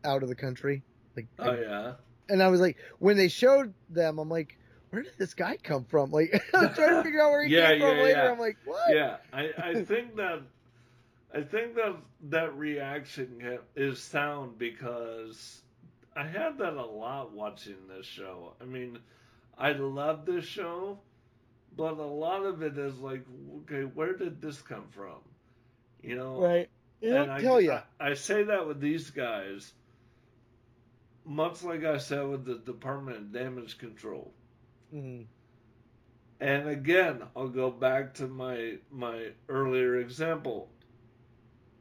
[0.04, 0.84] out of the country,
[1.15, 1.96] like, Oh, yeah.
[2.30, 4.58] and I was like, when they showed them, I'm like,
[4.89, 6.12] where did this guy come from?
[6.12, 8.30] Like, I was trying to figure out where he Yeah, came from yeah, later.
[8.30, 8.32] yeah.
[8.32, 8.80] I'm like, what?
[8.86, 10.41] Yeah, I, I think that
[11.34, 11.96] I think that
[12.30, 15.62] that reaction is sound because
[16.15, 18.54] I had that a lot watching this show.
[18.62, 19.00] I mean,
[19.58, 21.00] I love this show,
[21.76, 23.24] but a lot of it is like,
[23.63, 25.20] okay, where did this come from?
[26.02, 26.70] You know, Right.
[27.01, 27.73] And I, tell you.
[27.73, 29.73] I, I say that with these guys,
[31.25, 34.33] much like I said with the Department of Damage Control.
[34.93, 35.25] Mhm.
[36.39, 40.69] And again, I'll go back to my my earlier example.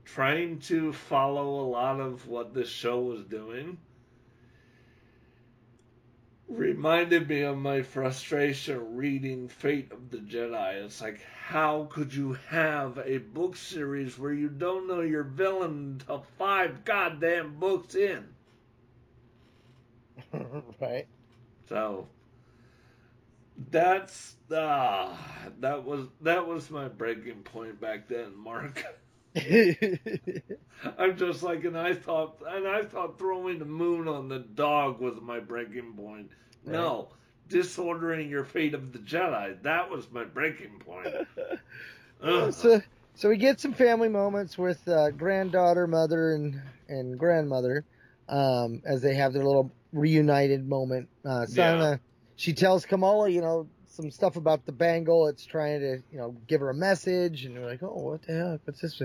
[0.04, 3.78] Trying to follow a lot of what this show was doing
[6.48, 10.84] reminded me of my frustration reading Fate of the Jedi.
[10.84, 15.98] It's like, how could you have a book series where you don't know your villain
[16.00, 18.34] until five goddamn books in?
[20.80, 21.06] right.
[21.68, 22.08] So,
[23.70, 25.18] That's ah,
[25.60, 28.84] that was that was my breaking point back then, Mark.
[30.98, 35.00] I'm just like, and I thought, and I thought throwing the moon on the dog
[35.00, 36.30] was my breaking point.
[36.64, 37.10] No,
[37.48, 39.62] disordering your fate of the Jedi.
[39.62, 41.14] That was my breaking point.
[42.50, 42.80] So
[43.14, 47.84] so we get some family moments with uh, granddaughter, mother, and and grandmother
[48.28, 51.08] um, as they have their little reunited moment.
[51.24, 51.96] Uh, Sana, Yeah.
[52.36, 55.26] she tells Kamala, you know, some stuff about the bangle.
[55.26, 58.32] It's trying to, you know, give her a message, and we're like, oh, what the
[58.34, 58.60] heck?
[58.64, 59.00] What's this?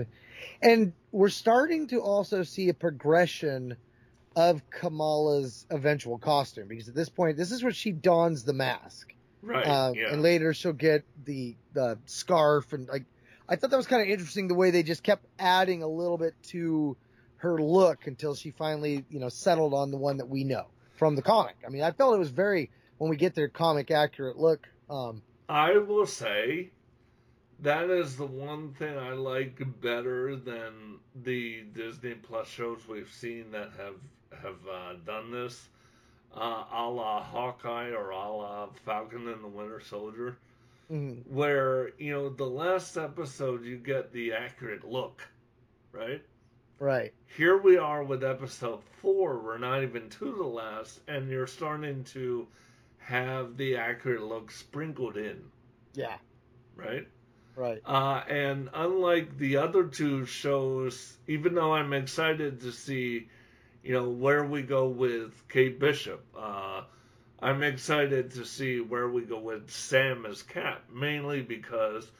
[0.60, 3.76] And we're starting to also see a progression
[4.36, 9.14] of Kamala's eventual costume because at this point, this is where she dons the mask.
[9.42, 9.66] right?
[9.66, 10.12] Uh, yeah.
[10.12, 13.04] And later she'll get the the scarf and like
[13.48, 16.16] I thought that was kind of interesting the way they just kept adding a little
[16.16, 16.96] bit to
[17.36, 21.16] her look until she finally you know settled on the one that we know from
[21.16, 21.56] the comic.
[21.66, 24.68] I mean, I felt it was very when we get their comic accurate look.
[24.92, 26.72] Um, I will say
[27.60, 33.52] that is the one thing I like better than the Disney Plus shows we've seen
[33.52, 33.96] that have
[34.42, 35.70] have uh, done this,
[36.34, 40.38] uh, a la Hawkeye or a la Falcon and the Winter Soldier,
[40.90, 45.28] mhm, where you know the last episode you get the accurate look,
[45.92, 46.24] right?
[46.78, 49.38] right, Here we are with episode four.
[49.40, 52.48] We're not even to the last, and you're starting to
[53.04, 55.50] have the accurate look sprinkled in,
[55.94, 56.18] yeah,
[56.76, 57.06] right?
[57.56, 63.28] right, Uh, and unlike the other two shows, even though I'm excited to see,
[63.82, 66.84] you know, where we go with Kate Bishop, uh,
[67.40, 72.10] I'm excited to see where we go with Sam as Cap, mainly because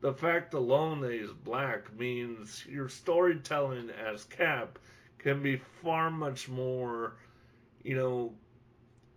[0.00, 4.78] the fact alone that he's black means your storytelling as Cap
[5.18, 7.16] can be far much more,
[7.82, 8.32] you know,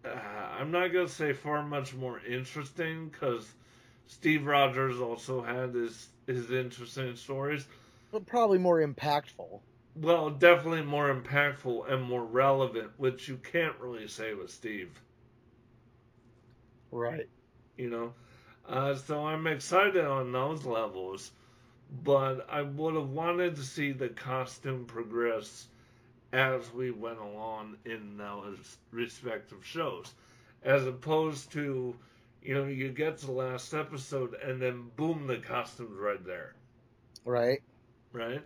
[0.06, 0.10] uh,
[0.60, 3.48] I'm not going to say far much more interesting because
[4.08, 7.68] Steve Rogers also had his his interesting stories.
[8.12, 9.62] but probably more impactful.
[9.96, 15.02] Well, definitely more impactful and more relevant, which you can't really say with Steve.
[16.92, 17.28] Right.
[17.78, 18.14] You know,
[18.68, 21.32] uh, so I'm excited on those levels,
[22.04, 25.68] but I would have wanted to see the costume progress
[26.34, 30.14] as we went along in those respective shows,
[30.64, 31.96] as opposed to,
[32.42, 36.56] you know, you get to the last episode and then boom, the costume's right there.
[37.24, 37.62] Right.
[38.12, 38.42] right?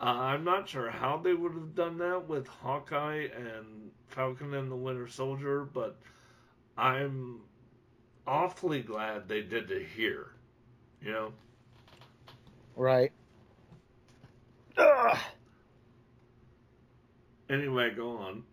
[0.00, 4.70] Uh, I'm not sure how they would have done that with Hawkeye and Falcon and
[4.70, 5.96] the Winter Soldier, but
[6.78, 7.40] I'm
[8.26, 10.28] awfully glad they did it here.
[11.02, 11.32] You know?
[12.76, 13.12] Right.
[14.78, 15.18] Ugh.
[17.50, 18.44] Anyway, go on.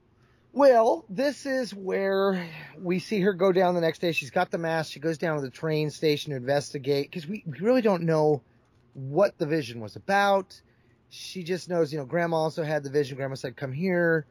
[0.53, 4.11] Well, this is where we see her go down the next day.
[4.11, 4.91] She's got the mask.
[4.91, 8.41] She goes down to the train station to investigate because we, we really don't know
[8.93, 10.59] what the vision was about.
[11.09, 13.17] She just knows, you know, Grandma also had the vision.
[13.17, 14.25] Grandma said, come here.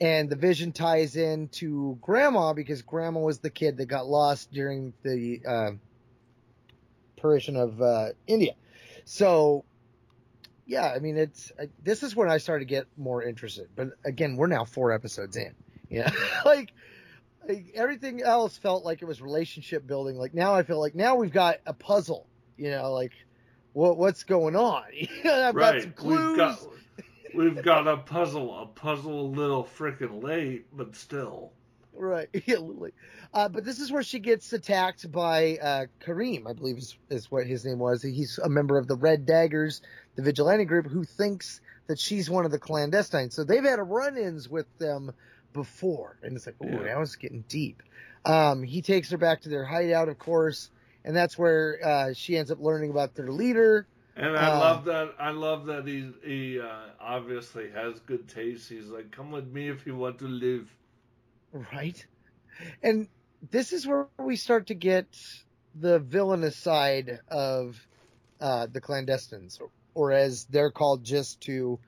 [0.00, 4.50] And the vision ties in to Grandma because Grandma was the kid that got lost
[4.52, 5.70] during the uh,
[7.56, 8.52] of uh, India.
[9.04, 9.64] So,
[10.66, 13.68] yeah, I mean, it's I, this is when I started to get more interested.
[13.74, 15.54] But again, we're now four episodes in.
[15.88, 16.10] Yeah,
[16.44, 16.72] like,
[17.48, 20.16] like everything else felt like it was relationship building.
[20.16, 22.26] Like now, I feel like now we've got a puzzle.
[22.56, 23.12] You know, like
[23.72, 24.82] what what's going on?
[25.24, 26.26] I've got some clues.
[26.26, 26.58] We've got
[27.36, 31.52] we've got a puzzle, a puzzle a little freaking late, but still.
[31.98, 32.92] Right, yeah, literally.
[33.32, 37.30] Uh, but this is where she gets attacked by uh, Kareem, I believe is, is
[37.30, 38.02] what his name was.
[38.02, 39.80] He's a member of the Red Daggers,
[40.16, 43.32] the vigilante group, who thinks that she's one of the clandestines.
[43.32, 45.12] So they've had run-ins with them
[45.54, 46.80] before, and it's like, oh, Yeah.
[46.80, 47.82] now it's getting deep.
[48.24, 50.70] Um, he takes her back to their hideout, of course,
[51.04, 53.88] and that's where uh, she ends up learning about their leader.
[54.16, 55.14] And I Uh, love that.
[55.18, 58.68] I love that he he uh, obviously has good taste.
[58.68, 60.74] He's like, "Come with me if you want to live."
[61.72, 62.06] Right.
[62.82, 63.08] And
[63.50, 65.06] this is where we start to get
[65.74, 67.76] the villainous side of
[68.40, 69.60] uh, the clandestines,
[69.94, 71.78] or, as they're called just to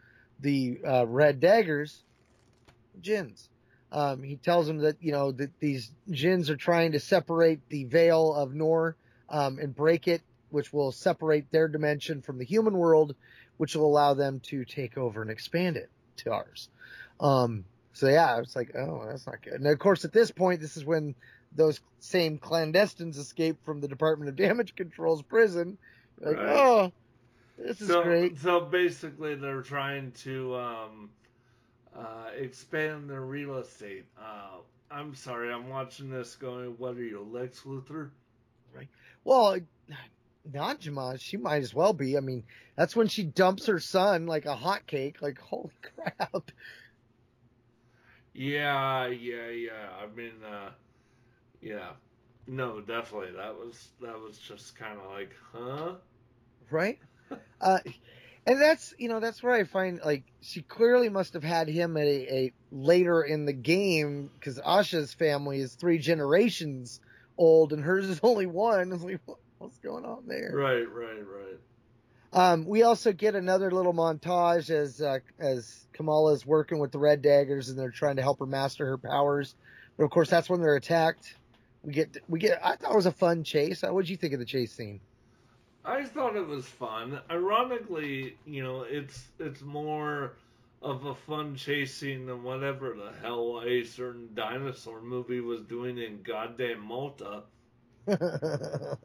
[0.41, 2.03] the uh, Red Daggers,
[3.01, 3.49] Djinns.
[3.91, 7.85] Um, he tells them that, you know, that these Djinns are trying to separate the
[7.85, 8.97] veil of Noor
[9.31, 13.15] um, and break it, which will separate their dimension from the human world,
[13.57, 16.69] which will allow them to take over and expand it to ours.
[17.21, 17.65] Um,
[17.99, 19.55] so yeah, I was like, oh, that's not good.
[19.55, 21.17] And of course, at this point, this is when
[21.57, 25.77] those same clandestines escape from the Department of Damage Control's prison.
[26.21, 26.47] Like, Right.
[26.49, 26.93] oh,
[27.59, 28.39] this is so, great.
[28.39, 31.11] So basically, they're trying to um,
[31.93, 34.05] uh, expand their real estate.
[34.17, 34.59] Uh,
[34.93, 36.77] I'm sorry, I'm watching this going.
[36.79, 38.11] What are you, Lex Luthor?
[38.73, 38.89] Right.
[39.25, 39.59] Well,
[40.49, 42.17] Najma, she might as well be.
[42.17, 42.45] I mean,
[42.77, 45.21] that's when she dumps her son like a hotcake.
[45.21, 46.53] Like, holy crap.
[48.39, 49.89] Yeah, yeah, yeah.
[50.01, 50.71] I mean, uh,
[51.61, 51.91] yeah.
[52.47, 53.33] No, definitely.
[53.37, 55.95] That was that was just kind of like, huh?
[56.71, 56.99] Right?
[57.61, 57.81] uh,
[58.47, 61.97] and that's you know that's where I find like she clearly must have had him
[61.97, 67.01] at a, a later in the game because Asha's family is three generations
[67.39, 68.93] old and hers is only one.
[68.93, 69.21] It's like
[69.59, 70.53] what's going on there?
[70.55, 71.59] Right, right, right.
[72.33, 76.99] Um, we also get another little montage as uh, as Kamala is working with the
[76.99, 79.55] Red Daggers and they're trying to help her master her powers.
[79.97, 81.35] But of course, that's when they're attacked.
[81.83, 82.61] We get we get.
[82.63, 83.83] I thought it was a fun chase.
[83.83, 85.01] What did you think of the chase scene?
[85.85, 87.19] I thought it was fun.
[87.31, 90.35] Ironically, you know, it's it's more
[90.83, 95.99] of a fun chase scene than whatever the hell a certain dinosaur movie was doing
[95.99, 97.43] in goddamn Malta.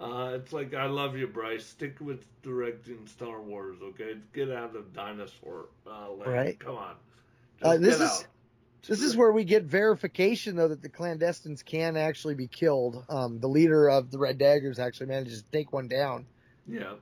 [0.00, 1.66] Uh, it's like I love you, Bryce.
[1.66, 4.14] Stick with directing Star Wars, okay?
[4.32, 6.32] Get out of dinosaur uh, land.
[6.32, 6.58] Right.
[6.58, 6.94] Come on.
[7.62, 8.26] Uh, this is out.
[8.86, 13.04] this is where we get verification though that the clandestines can actually be killed.
[13.10, 16.26] Um, the leader of the Red Daggers actually manages to take one down.
[16.66, 16.94] Yeah.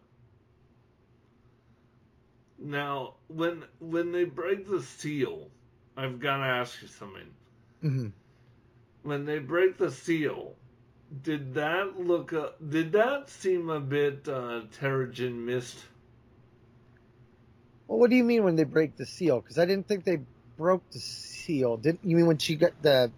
[2.58, 5.48] Now, when when they break the seal,
[5.96, 7.34] I've got to ask you something.
[7.80, 8.08] hmm
[9.02, 10.56] When they break the seal,
[11.22, 12.32] did that look?
[12.32, 15.78] Uh, did that seem a bit uh, Terrigen mist?
[17.86, 19.40] Well, what do you mean when they break the seal?
[19.40, 20.20] Because I didn't think they
[20.56, 21.76] broke the seal.
[21.78, 23.10] Didn't you mean when she got the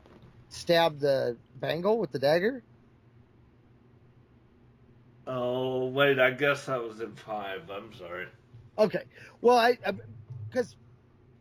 [0.49, 2.63] stabbed the bangle with the dagger?
[5.27, 7.69] Oh wait, I guess that was in five.
[7.71, 8.27] I'm sorry.
[8.79, 9.05] Okay.
[9.41, 9.79] Well, I
[10.49, 10.77] because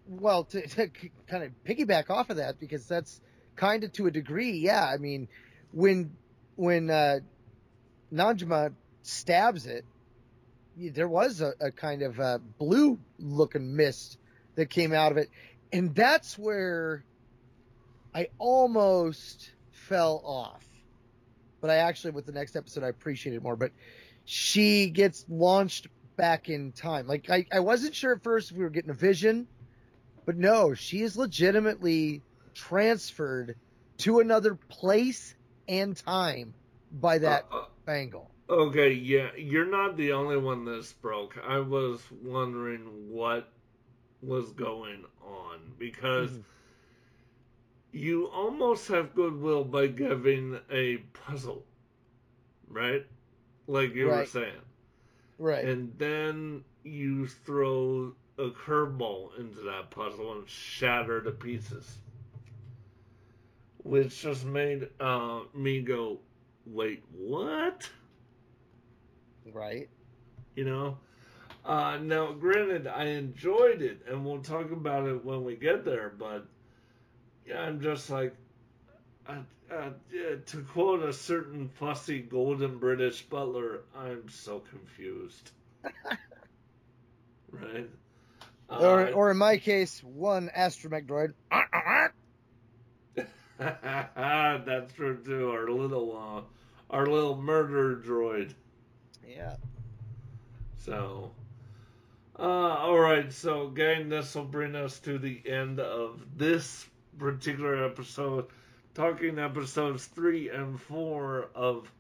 [0.08, 0.90] well to, to
[1.28, 3.22] kind of piggyback off of that because that's
[3.56, 4.86] kind of to a degree, yeah.
[4.86, 5.28] I mean,
[5.72, 6.12] when
[6.60, 7.20] when uh,
[9.02, 9.86] stabs it,
[10.76, 14.18] there was a, a kind of uh blue looking mist
[14.56, 15.30] that came out of it,
[15.72, 17.06] and that's where
[18.14, 20.66] I almost fell off.
[21.62, 23.56] But I actually, with the next episode, I appreciate it more.
[23.56, 23.72] But
[24.26, 25.88] she gets launched
[26.18, 27.08] back in time.
[27.08, 29.48] Like I, I wasn't sure at first if we were getting a vision,
[30.26, 32.22] but no, she is legitimately
[32.54, 33.56] transferred
[34.00, 35.36] to another place
[35.70, 36.54] and time
[36.92, 38.30] by that Uh, uh, bangle.
[38.50, 41.38] Okay, yeah, you're not the only one this broke.
[41.38, 43.50] I was wondering what
[44.22, 46.44] was going on because Mhm.
[47.92, 51.66] you almost have goodwill by giving a puzzle,
[52.68, 53.06] right?
[53.68, 54.62] Like you were saying.
[55.38, 55.66] Right.
[55.66, 62.00] And then you throw a curveball into that puzzle and shatter to pieces.
[63.90, 66.20] Which just made uh, me go,
[66.68, 67.90] wait, what?
[69.52, 69.90] right.
[70.56, 71.00] you know.
[71.66, 76.14] Uh, now, granted, I enjoyed it, and we'll talk about it when we get there.
[76.20, 76.46] But
[77.48, 78.36] yeah, I'm just like,
[79.28, 79.40] uh,
[79.72, 79.90] uh,
[80.46, 85.50] to quote a certain fussy golden British butler, I'm so confused.
[87.52, 87.90] right?
[88.70, 91.34] or, Uh, or in my case, one astromech droid.
[94.66, 95.52] that's true too.
[95.52, 98.54] Our little, uh, our little murder droid.
[99.28, 99.56] Yeah.
[100.78, 101.32] So,
[102.38, 103.32] uh, all right.
[103.32, 106.88] So, gang, this will bring us to the end of this
[107.18, 108.48] particular episode,
[108.94, 111.92] talking episodes three and four of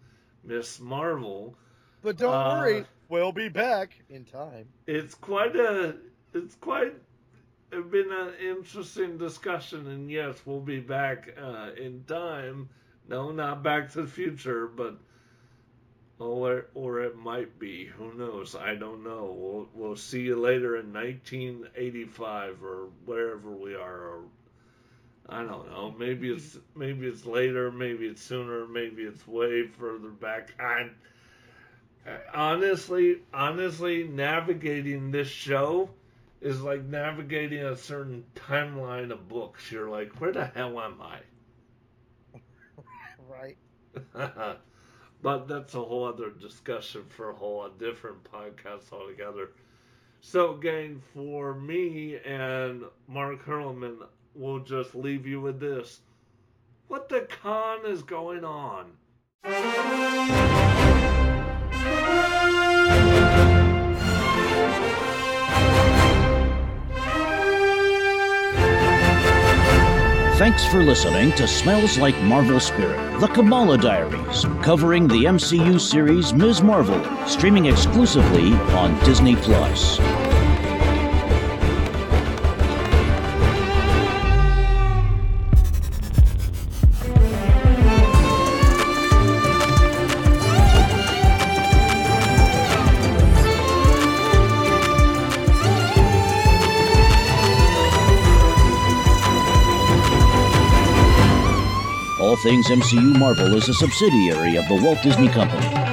[0.44, 0.80] Ms.
[0.80, 1.56] Marvel.
[2.02, 4.68] But don't Uh, worry, we'll be back in time.
[4.88, 5.98] It's quite a,
[6.34, 6.96] it's quite
[7.70, 12.70] been an interesting discussion, and yes, we'll be back uh, in time.
[13.08, 14.98] No, not Back to the Future, but
[16.20, 17.86] or or it might be.
[17.86, 18.56] Who knows?
[18.56, 19.36] I don't know.
[19.36, 24.10] We'll we'll see you later in 1985 or wherever we are.
[24.10, 24.22] Or
[25.28, 25.94] I don't know.
[25.98, 27.72] Maybe it's maybe it's later.
[27.72, 28.68] Maybe it's sooner.
[28.68, 30.54] Maybe it's way further back.
[30.60, 30.90] I
[32.34, 35.90] honestly, honestly, navigating this show
[36.42, 39.72] is like navigating a certain timeline of books.
[39.72, 41.20] You're like, where the hell am I?
[43.30, 43.58] Right.
[45.22, 49.52] but that's a whole other discussion for a whole different podcast altogether.
[50.22, 54.00] So, gang, for me and Mark Hurlman,
[54.34, 56.02] we'll just leave you with this.
[56.88, 58.98] What the con is going on?
[70.40, 76.34] Thanks for listening to Smells Like Marvel Spirit, the Kamala Diaries, covering the MCU series
[76.34, 76.62] Ms.
[76.62, 80.00] Marvel, streaming exclusively on Disney Plus.
[102.44, 105.89] Things MCU Marvel is a subsidiary of the Walt Disney Company.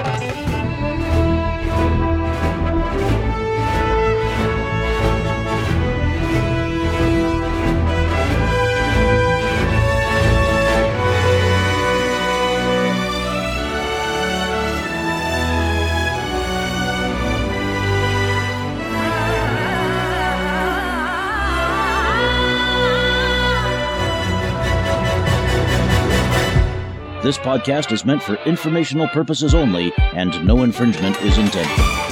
[27.26, 32.05] This podcast is meant for informational purposes only, and no infringement is intended.